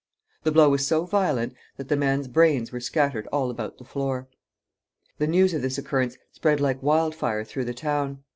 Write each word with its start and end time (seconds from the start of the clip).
The 0.41 0.51
blow 0.51 0.67
was 0.69 0.87
so 0.87 1.05
violent 1.05 1.53
that 1.77 1.87
the 1.87 1.95
man's 1.95 2.27
brains 2.27 2.71
were 2.71 2.79
scattered 2.79 3.27
all 3.27 3.51
about 3.51 3.77
the 3.77 3.83
floor. 3.83 4.27
The 5.19 5.27
news 5.27 5.53
of 5.53 5.61
this 5.61 5.77
occurrence 5.77 6.17
spread 6.31 6.59
like 6.59 6.81
wildfire 6.81 7.43
through 7.43 7.65
the 7.65 7.75
town. 7.75 8.23